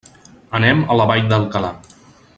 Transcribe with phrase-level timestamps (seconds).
[0.59, 1.73] Anem a la Vall d'Alcalà.